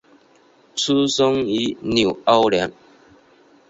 [0.75, 2.71] 出生于纽奥良。